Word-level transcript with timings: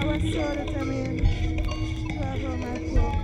Ela 0.00 0.18
chora 0.18 0.64
também. 0.72 1.16
Vá, 2.16 2.30
vá, 2.36 2.56
vá, 2.56 3.23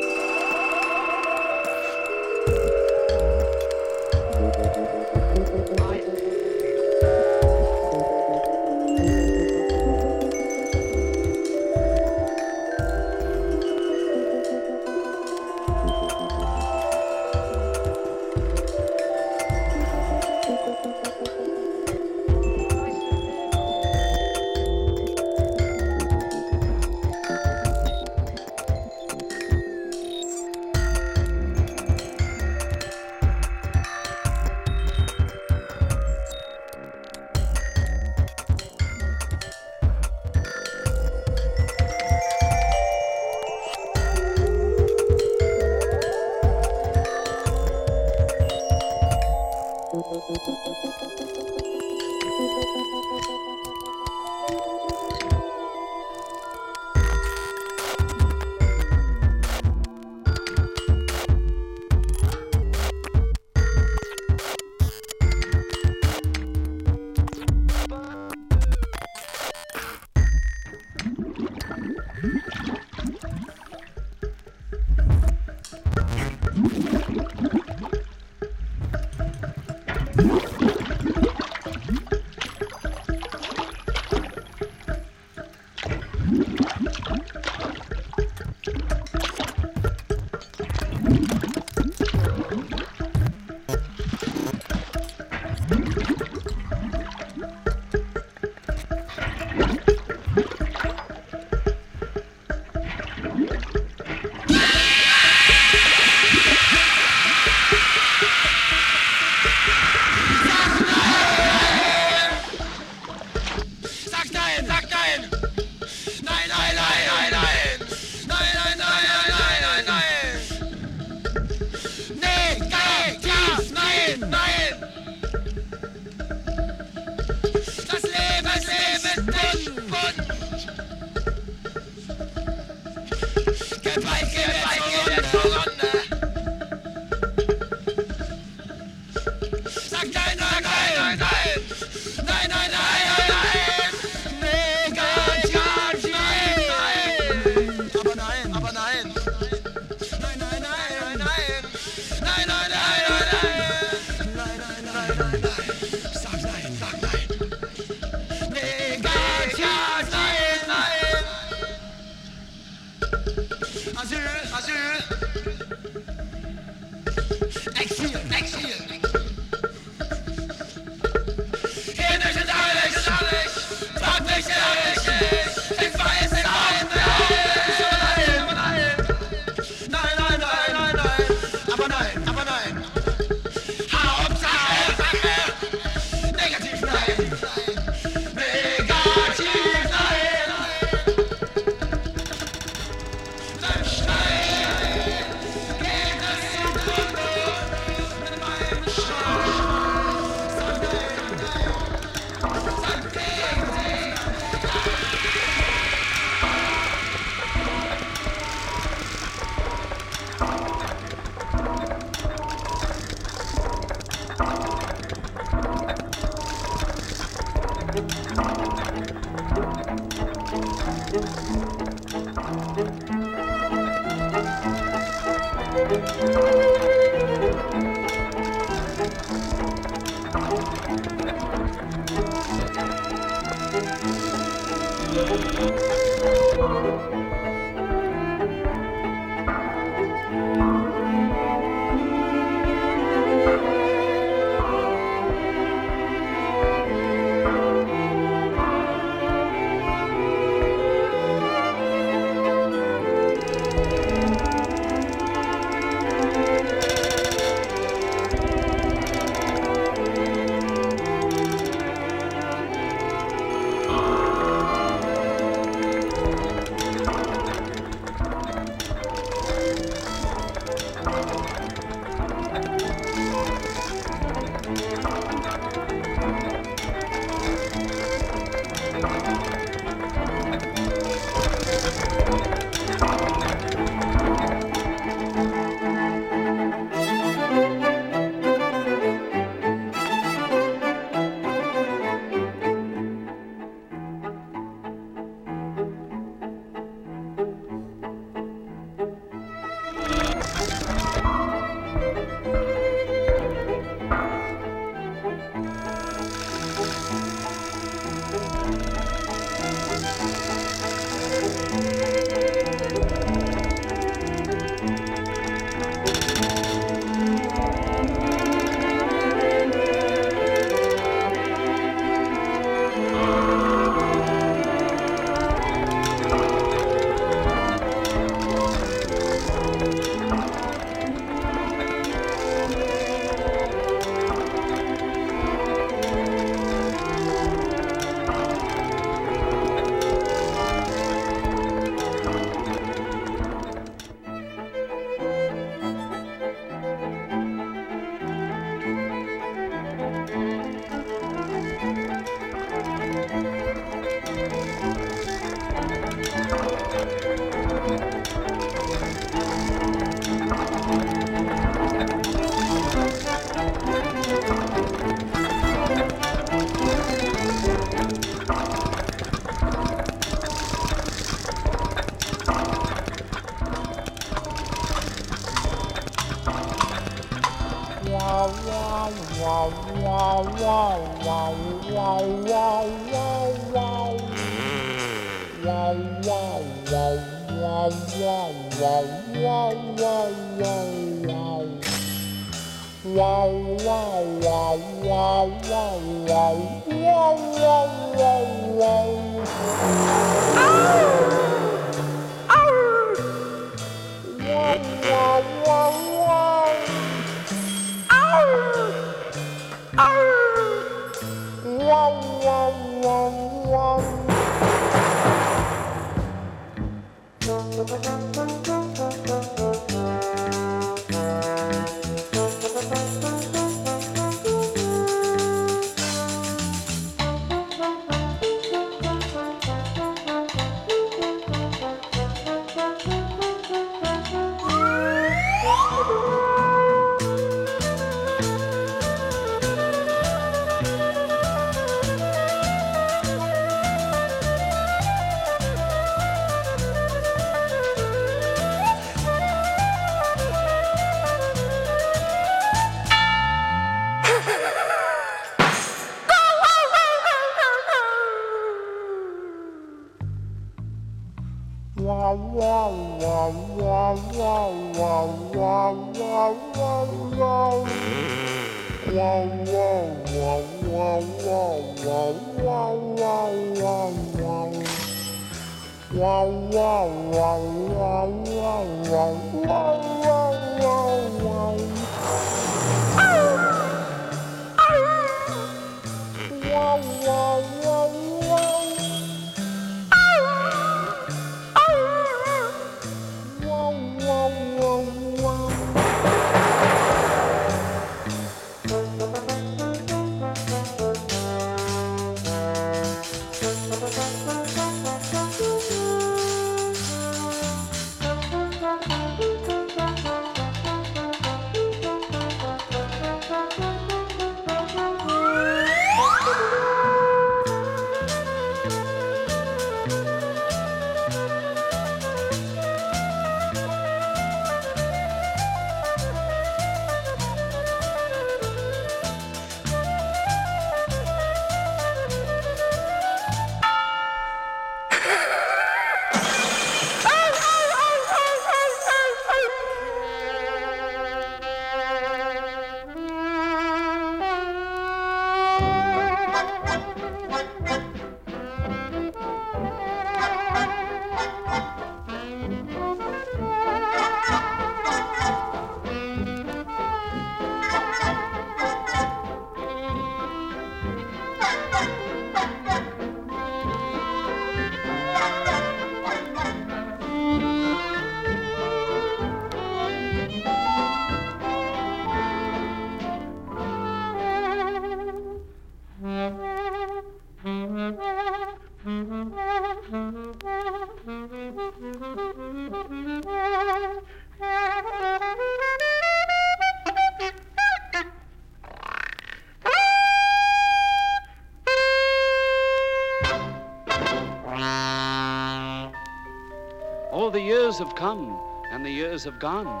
have 598.06 598.14
come 598.14 598.56
and 598.92 599.04
the 599.04 599.10
years 599.10 599.42
have 599.42 599.58
gone, 599.58 600.00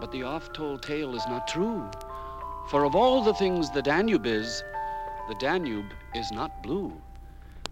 but 0.00 0.10
the 0.12 0.22
oft-told 0.22 0.82
tale 0.82 1.14
is 1.14 1.26
not 1.26 1.46
true. 1.46 1.84
For 2.70 2.84
of 2.84 2.94
all 2.96 3.22
the 3.22 3.34
things 3.34 3.70
the 3.70 3.82
Danube 3.82 4.24
is, 4.24 4.64
the 5.28 5.34
Danube 5.34 5.92
is 6.14 6.32
not 6.32 6.62
blue. 6.62 6.90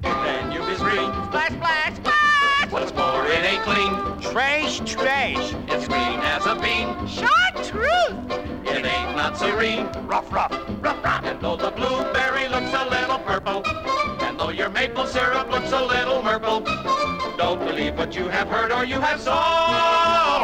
The 0.03 0.09
Danube 0.09 0.69
is 0.69 0.79
green. 0.79 1.11
Splash, 1.27 1.53
splash, 1.53 1.97
splash! 1.97 2.71
What's 2.71 2.93
more, 2.95 3.27
it 3.27 3.45
ain't 3.45 3.63
clean. 3.63 4.33
Trash, 4.33 4.81
trash! 4.81 5.55
It's 5.69 5.89
green 5.89 6.21
as 6.21 6.45
a 6.45 6.55
bean. 6.57 6.89
Chartreuse! 7.09 8.13
It 8.67 8.85
ain't 8.85 9.17
not 9.17 9.39
serene. 9.39 9.87
Rough, 10.07 10.31
rough, 10.31 10.53
rough, 10.83 11.03
rough! 11.03 11.25
And 11.25 11.41
though 11.41 11.57
the 11.57 11.71
blueberry 11.71 12.47
looks 12.49 12.75
a 12.75 12.91
little 12.91 13.19
purple, 13.21 13.67
and 14.21 14.39
though 14.39 14.51
your 14.51 14.69
maple 14.69 15.07
syrup 15.07 15.51
looks 15.51 15.73
a 15.73 15.83
little 15.83 16.21
purple, 16.21 16.61
don't 17.55 17.67
believe 17.67 17.99
what 17.99 18.17
you 18.17 18.29
have 18.29 18.49
heard 18.49 18.73
or 18.73 18.85
you 18.85 18.99
have 19.01 19.21
saw. 19.21 20.43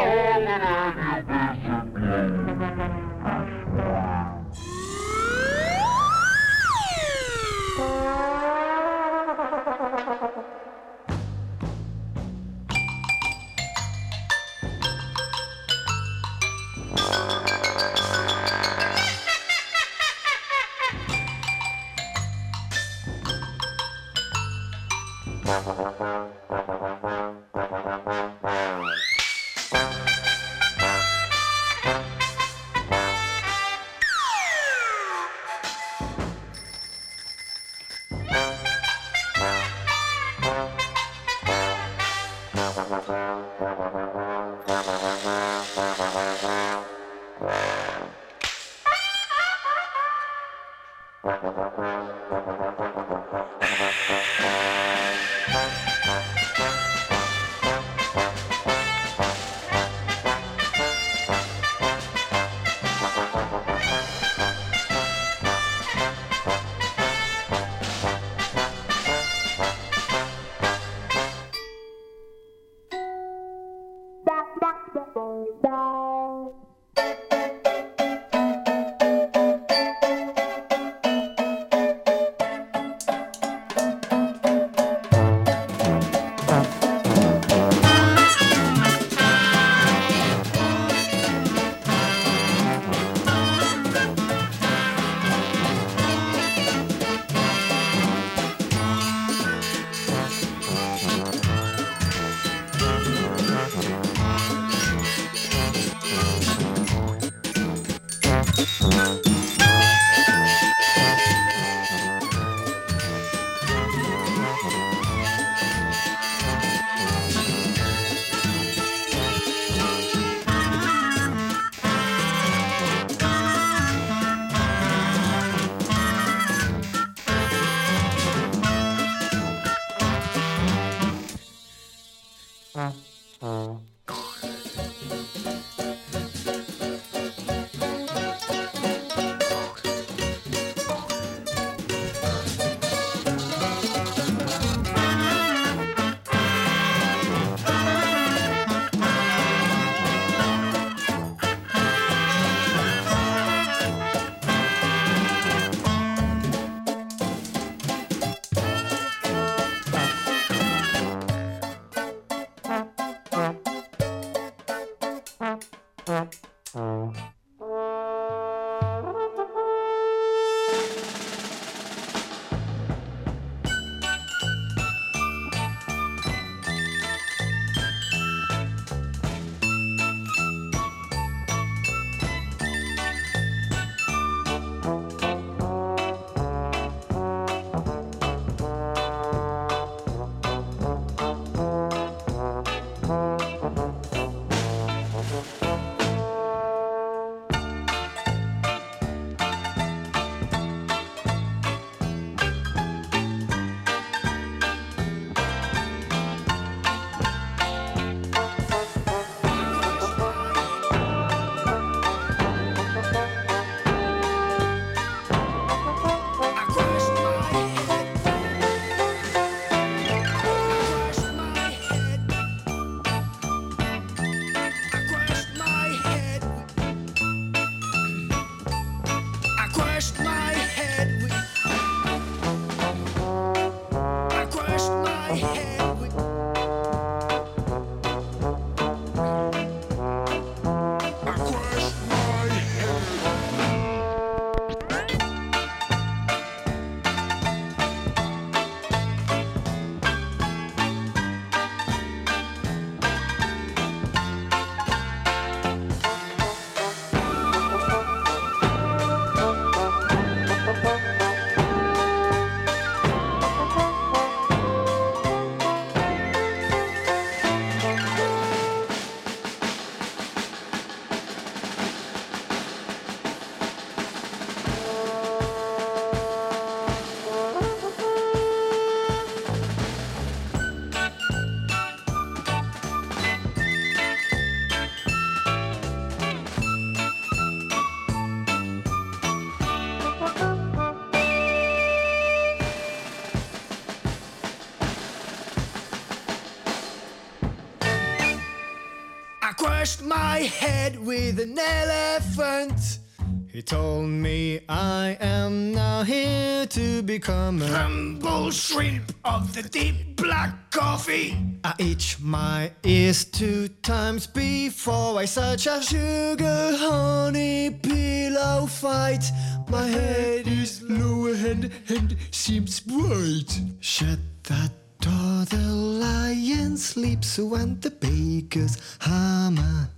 Crushed 299.89 300.03
my 300.03 300.39
head 300.39 300.99
with 300.99 301.39
an 301.39 301.57
elephant. 301.57 302.99
He 303.47 303.61
told 303.61 304.05
me 304.05 304.59
I 304.69 305.17
am 305.19 305.73
now 305.73 306.03
here 306.03 306.67
to 306.67 307.01
become 307.01 307.61
a 307.61 307.67
humble 307.67 308.51
shrimp 308.51 309.11
of 309.25 309.53
the 309.53 309.63
deep 309.63 310.15
black 310.15 310.69
coffee. 310.69 311.35
I 311.63 311.73
itch 311.79 312.19
my 312.19 312.71
ears 312.83 313.25
two 313.25 313.67
times 313.81 314.27
before 314.27 315.17
I 315.17 315.25
such 315.25 315.65
a 315.65 315.81
sugar 315.81 316.77
honey 316.77 317.71
pillow 317.71 318.67
fight. 318.67 319.25
My 319.69 319.87
head 319.87 320.47
is 320.47 320.83
lower 320.83 321.33
and, 321.33 321.71
and 321.87 322.15
seems 322.31 322.79
bright. 322.79 323.59
Shut 323.79 324.19
that 324.43 324.71
door, 324.99 325.45
the 325.45 325.73
lion 325.73 326.77
sleeps 326.77 327.37
when 327.39 327.79
the 327.79 327.91
baker's 327.91 328.77
hammer. 328.99 329.89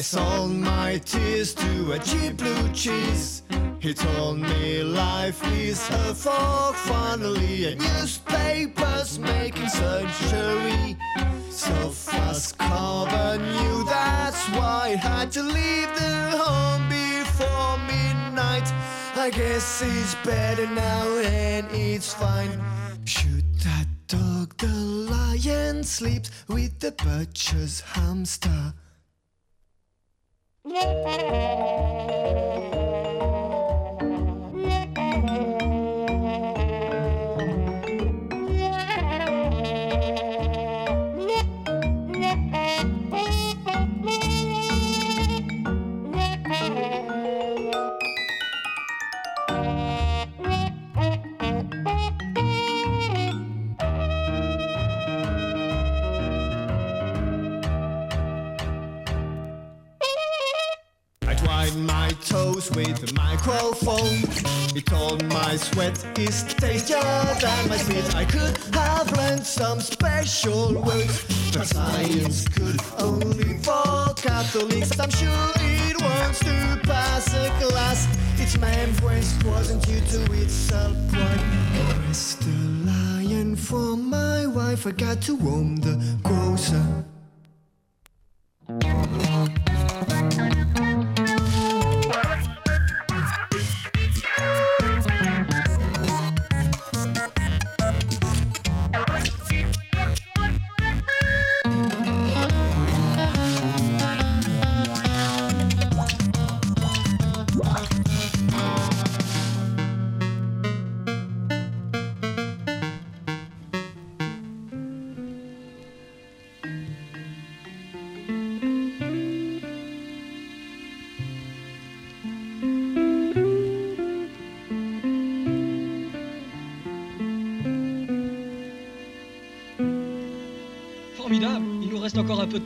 I 0.00 0.02
sold 0.02 0.52
my 0.52 0.96
tears 1.04 1.52
to 1.52 1.92
a 1.92 1.98
cheap 1.98 2.38
blue 2.38 2.72
cheese. 2.72 3.42
He 3.80 3.92
told 3.92 4.38
me 4.38 4.82
life 4.82 5.46
is 5.52 5.78
a 5.90 6.14
fog, 6.14 6.74
finally, 6.74 7.66
and 7.66 7.78
newspapers 7.78 9.18
making 9.18 9.68
surgery. 9.68 10.96
So 11.50 11.90
fast 11.90 12.56
carbon 12.56 13.42
knew 13.42 13.84
that's 13.84 14.42
why 14.56 14.92
I 14.94 14.96
had 14.96 15.32
to 15.32 15.42
leave 15.42 15.90
the 15.94 16.14
home 16.44 16.88
before 16.88 17.76
midnight. 17.84 18.72
I 19.16 19.28
guess 19.28 19.82
it's 19.82 20.14
better 20.24 20.66
now 20.66 21.06
and 21.18 21.66
it's 21.72 22.14
fine. 22.14 22.58
Shoot 23.04 23.44
that 23.64 23.86
dog, 24.08 24.56
the 24.56 24.74
lion 25.12 25.84
sleeps 25.84 26.30
with 26.48 26.78
the 26.78 26.92
butcher's 26.92 27.80
hamster. 27.82 28.72
Thank 30.72 32.64
you. 32.74 32.79
Told 64.86 65.24
my 65.26 65.56
sweat 65.56 66.18
is 66.18 66.42
tastier 66.42 67.00
than 67.40 67.68
my 67.68 67.76
spit. 67.76 68.14
I 68.16 68.24
could 68.24 68.56
have 68.74 69.12
learned 69.16 69.46
some 69.46 69.80
special 69.80 70.82
words, 70.82 71.24
but 71.54 71.66
science 71.66 72.48
could 72.48 72.80
only 72.98 73.58
for 73.58 74.14
Catholics. 74.14 74.98
I'm 74.98 75.10
sure 75.10 75.52
it 75.56 76.00
wants 76.02 76.40
to 76.40 76.80
pass 76.84 77.32
a 77.34 77.50
class. 77.60 78.08
Its 78.40 78.58
membranes 78.58 79.32
wasn't 79.44 79.86
due 79.86 80.00
to 80.00 80.32
its 80.32 80.72
upright. 80.72 81.40
Where's 81.74 82.34
the 82.36 82.90
lion 82.90 83.54
for 83.54 83.96
my 83.96 84.46
wife? 84.46 84.86
I 84.86 84.90
got 84.92 85.20
to 85.22 85.36
roam 85.36 85.76
the 85.76 85.94
grocer. 86.22 87.04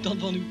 Temps 0.04 0.14
devant 0.14 0.32
nous. 0.32 0.44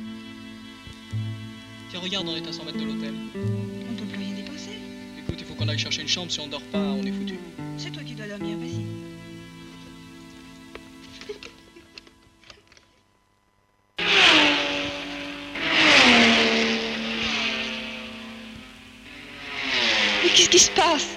Tiens, 1.92 2.00
regarde, 2.00 2.28
on 2.28 2.36
est 2.36 2.48
à 2.48 2.52
100 2.52 2.66
mètres 2.66 2.80
de 2.80 2.86
l'hôtel. 2.86 3.14
On 3.36 3.94
peut 3.94 4.06
plus 4.06 4.18
rien 4.18 4.34
dépenser. 4.34 4.80
Écoute, 5.20 5.36
il 5.38 5.46
faut 5.46 5.54
qu'on 5.54 5.68
aille 5.68 5.78
chercher 5.78 6.02
une 6.02 6.08
chambre, 6.08 6.32
si 6.32 6.40
on 6.40 6.48
dort 6.48 6.64
pas, 6.72 6.80
on 6.80 7.04
est 7.04 7.12
foutu. 7.12 7.38
C'est 7.78 7.92
toi 7.92 8.02
qui 8.02 8.16
dois 8.16 8.26
dormir, 8.26 8.58
vas-y. 8.58 8.84
Mais 20.24 20.30
qu'est-ce 20.30 20.50
qui 20.50 20.60
se 20.60 20.72
passe? 20.72 21.10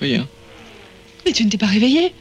Rien. 0.00 0.28
Tu 1.32 1.44
ne 1.46 1.50
t'es 1.50 1.56
pas 1.56 1.66
réveillé 1.66 2.12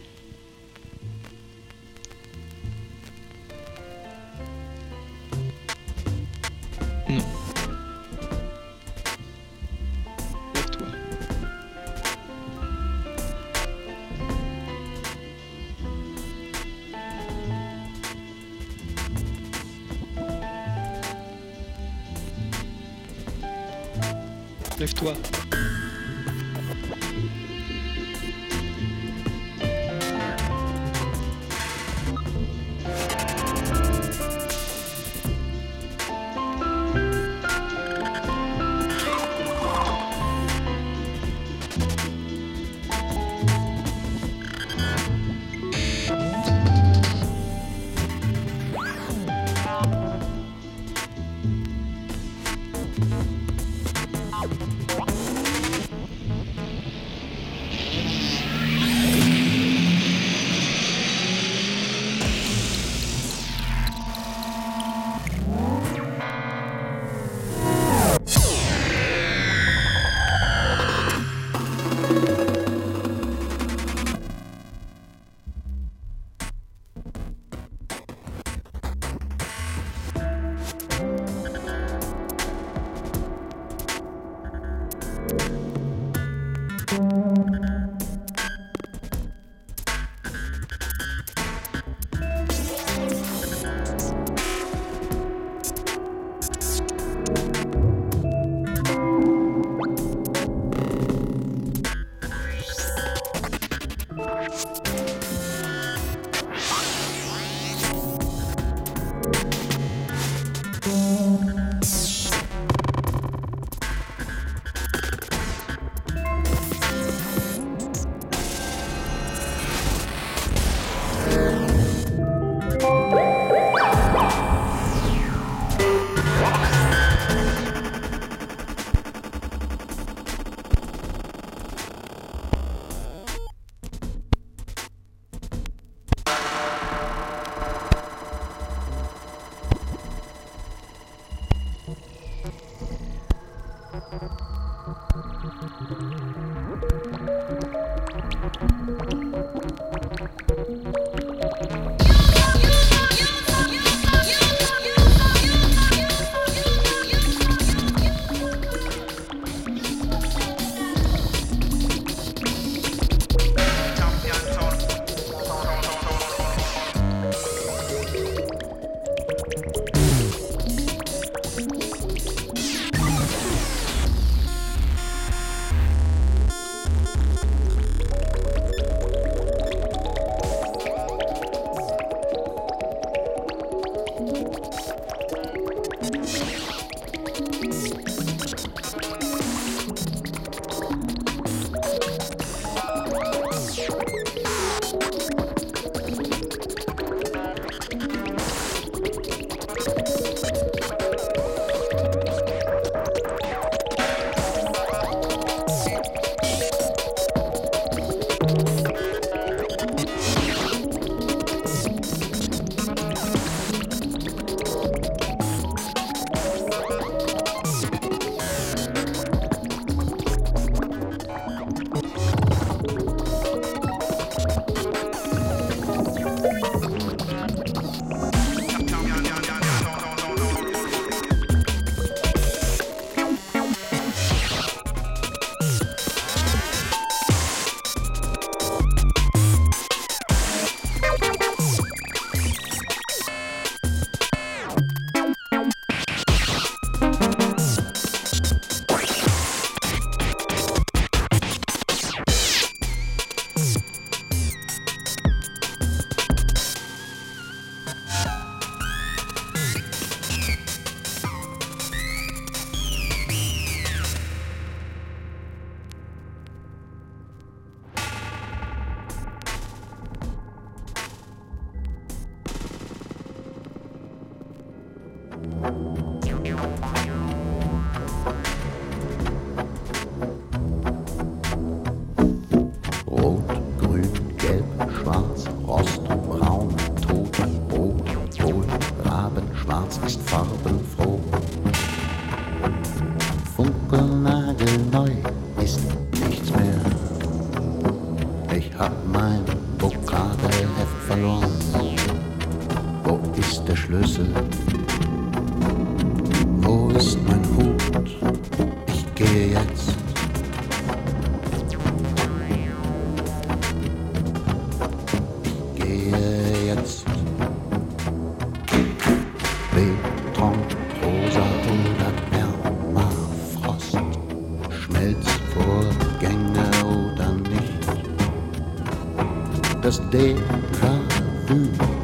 Das 330.12 330.20
Déjà-vu 330.20 332.01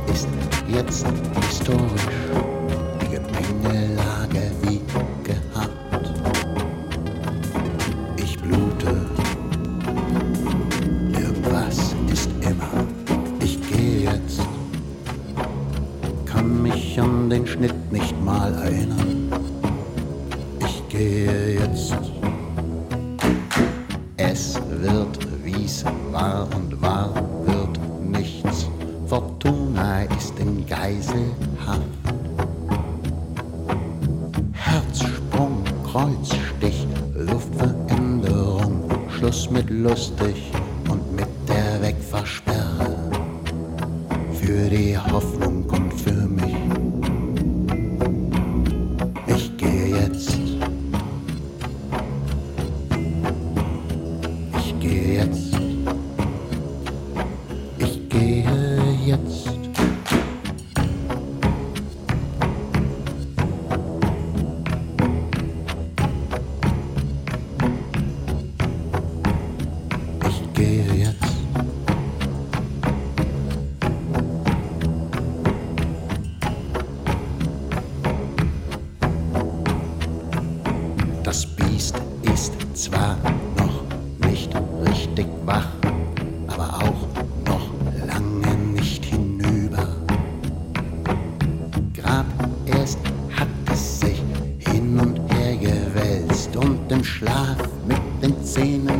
den 98.57 98.96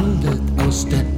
sich 0.00 0.20
verwandelt, 0.20 0.40
aus 0.66 0.86
der 0.88 1.09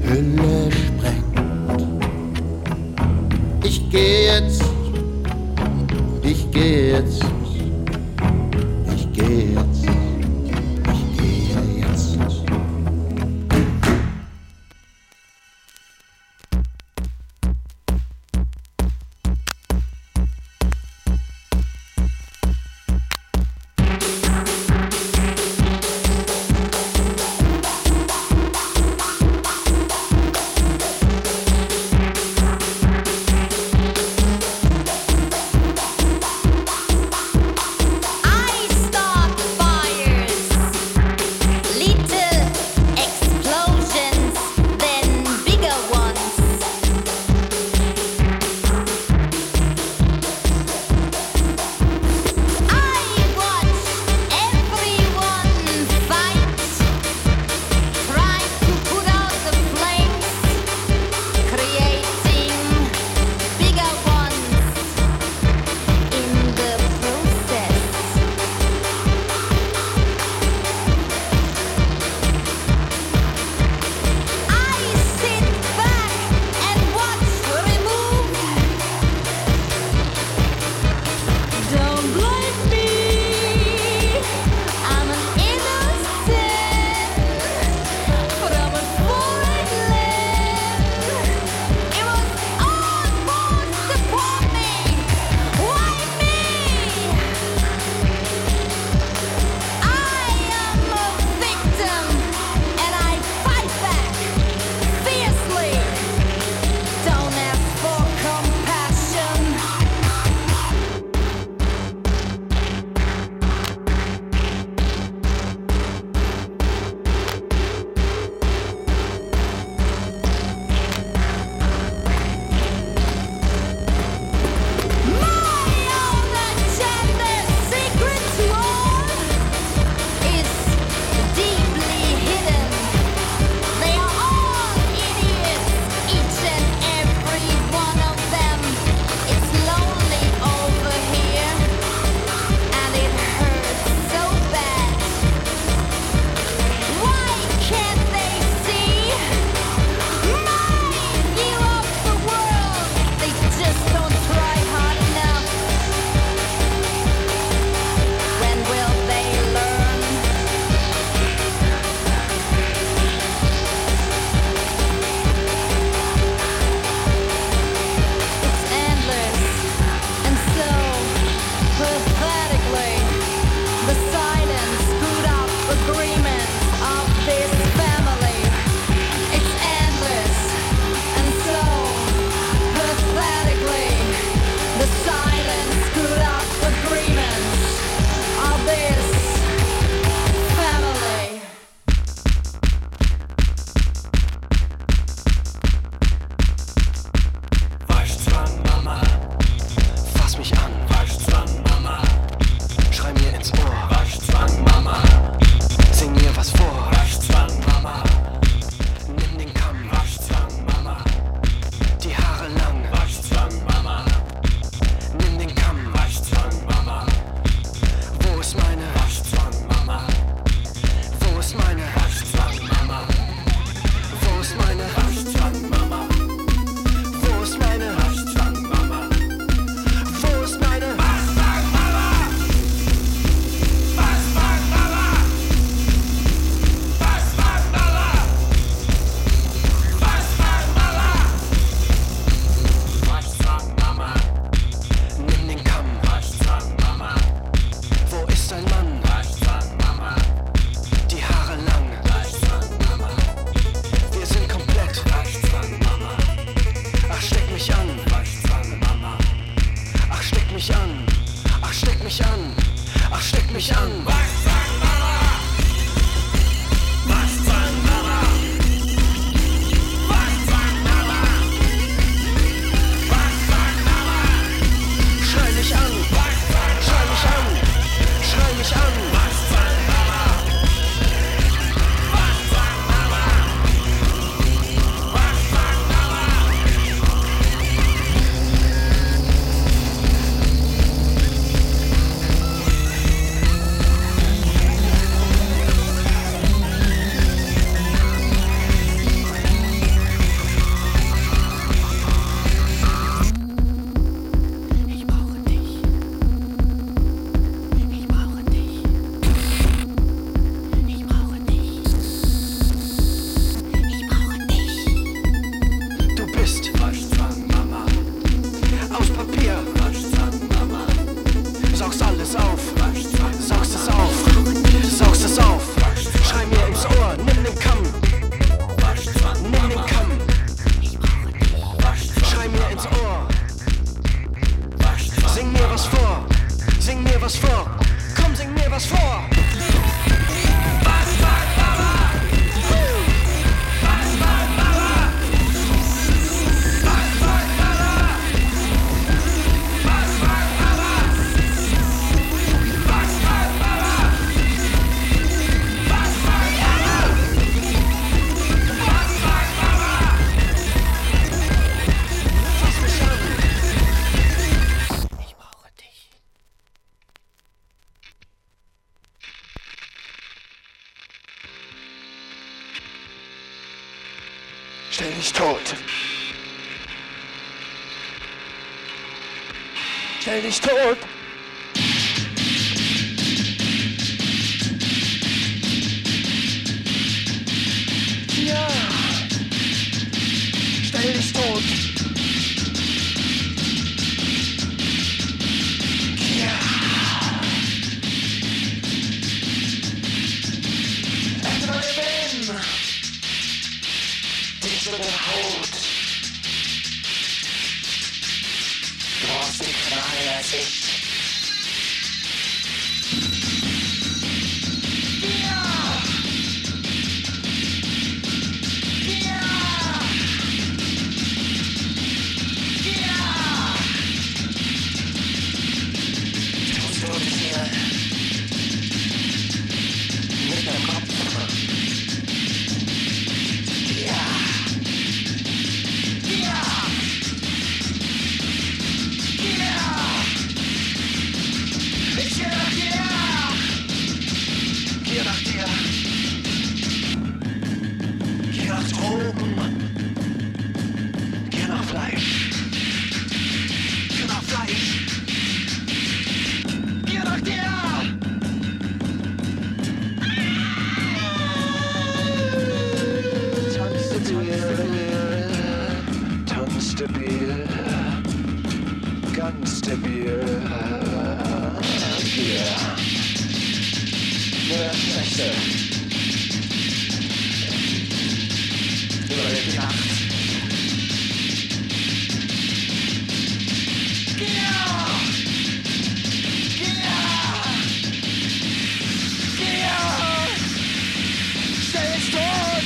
Stel 491.93 492.13
eens 492.13 492.31
toch, 492.31 492.83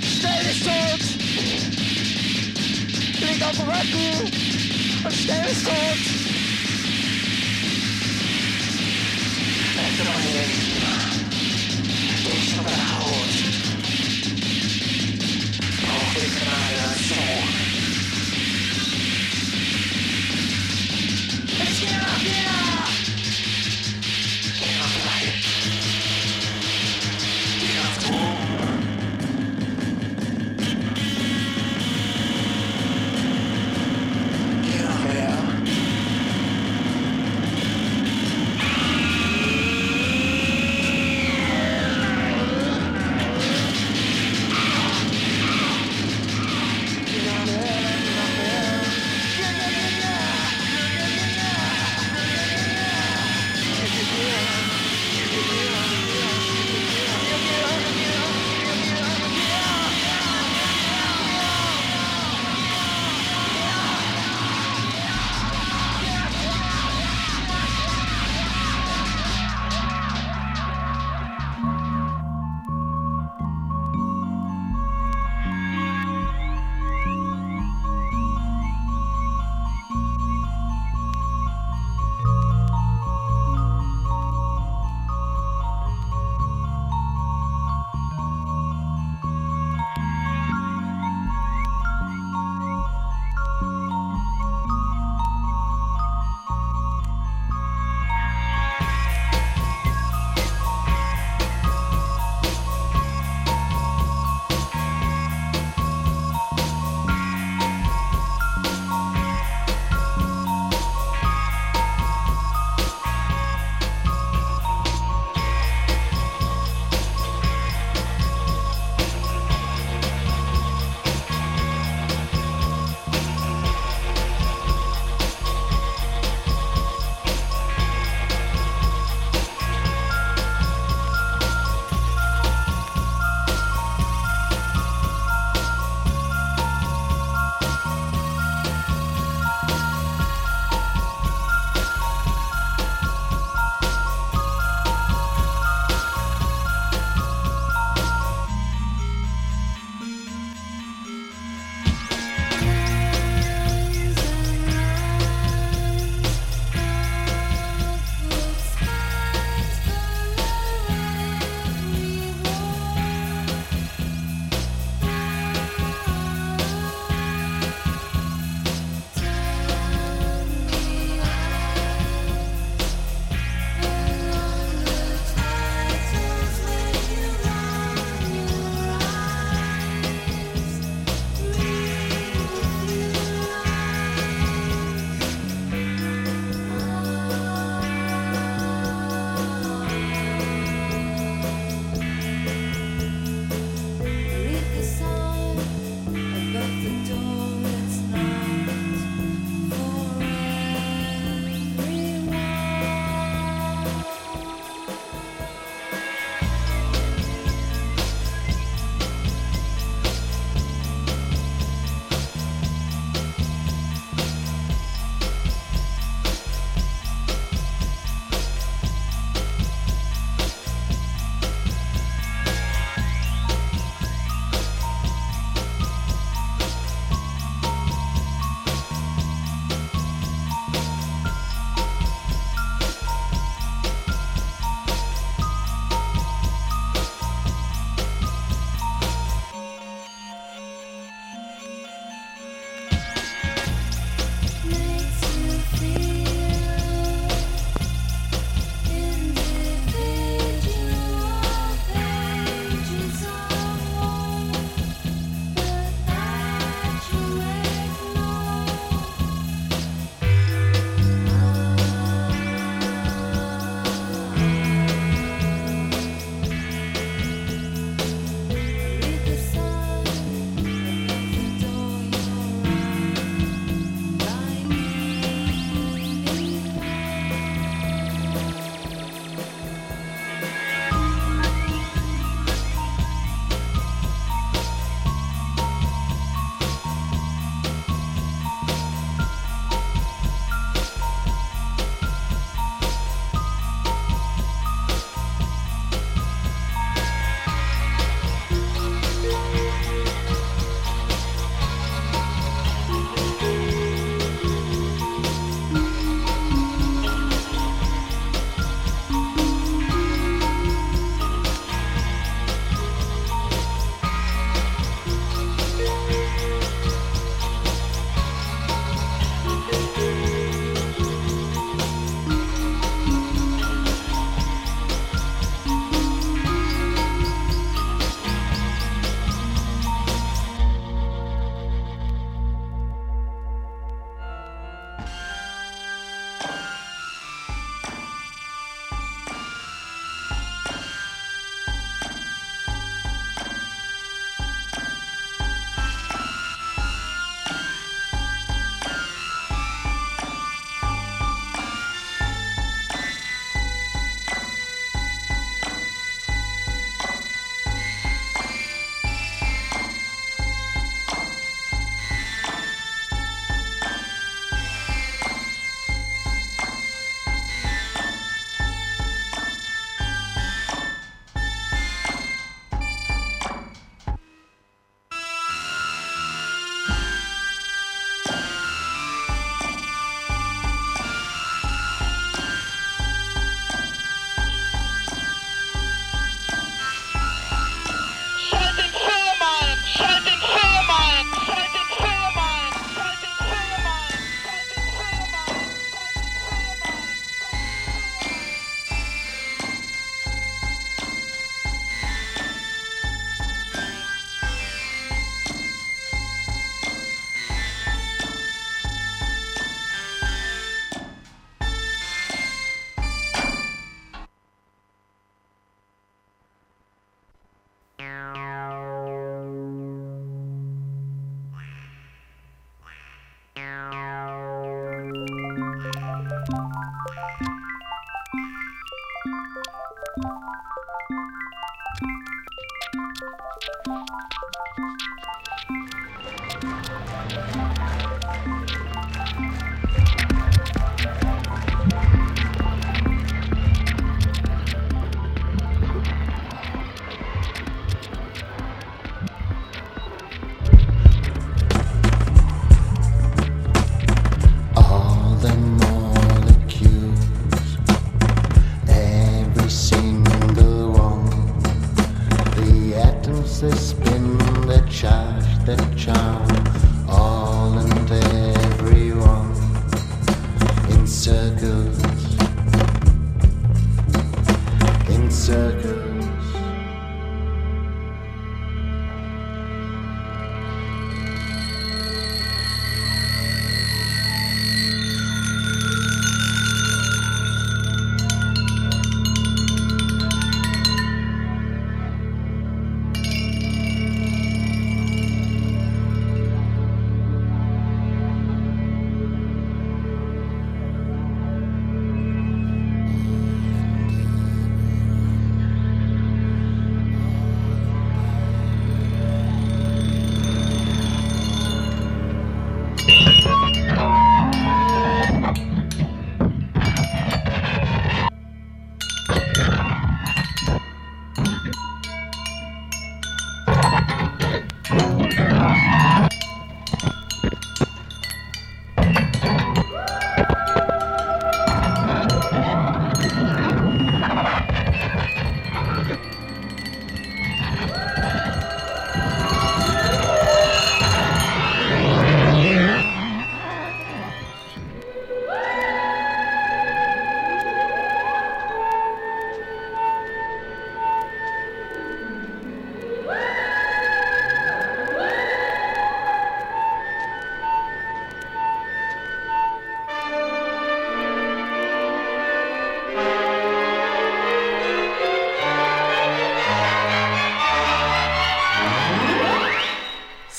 Stel 0.00 0.30
je 0.30 0.52
ik 0.54 1.02
Klik 3.16 3.42
op 3.46 3.68
record! 3.68 4.34
Stel 5.12 5.42
eens 5.42 5.58
stort! 5.58 6.14
Ik 16.16 16.32
naar. 16.44 17.45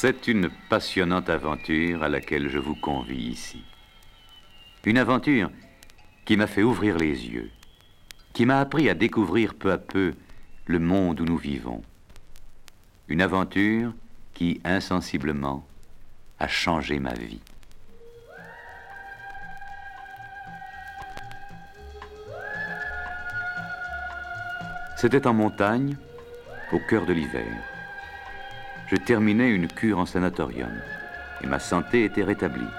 C'est 0.07 0.29
une 0.29 0.49
passionnante 0.69 1.29
aventure 1.29 2.01
à 2.01 2.07
laquelle 2.07 2.47
je 2.47 2.59
vous 2.59 2.75
convie 2.75 3.27
ici. 3.27 3.61
Une 4.85 4.97
aventure 4.97 5.51
qui 6.23 6.37
m'a 6.37 6.47
fait 6.47 6.63
ouvrir 6.63 6.95
les 6.95 7.27
yeux, 7.27 7.51
qui 8.31 8.45
m'a 8.45 8.61
appris 8.61 8.89
à 8.89 8.93
découvrir 8.93 9.53
peu 9.53 9.69
à 9.69 9.77
peu 9.77 10.13
le 10.65 10.79
monde 10.79 11.19
où 11.19 11.25
nous 11.25 11.35
vivons. 11.35 11.83
Une 13.09 13.21
aventure 13.21 13.91
qui, 14.33 14.61
insensiblement, 14.63 15.67
a 16.39 16.47
changé 16.47 16.99
ma 16.99 17.13
vie. 17.13 17.41
C'était 24.95 25.27
en 25.27 25.33
montagne, 25.33 25.97
au 26.71 26.79
cœur 26.79 27.05
de 27.05 27.11
l'hiver. 27.11 27.76
Je 28.89 28.95
terminais 28.95 29.49
une 29.49 29.67
cure 29.67 29.99
en 29.99 30.05
sanatorium 30.05 30.71
et 31.43 31.47
ma 31.47 31.59
santé 31.59 32.05
était 32.05 32.23
rétablie. 32.23 32.69